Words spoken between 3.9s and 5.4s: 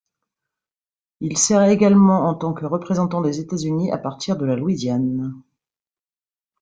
à partir de la Louisiane.